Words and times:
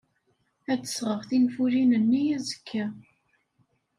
Ad 0.71 0.79
d-sɣeɣ 0.81 1.21
tinfulin-nni 1.29 2.23
azekka. 2.37 2.85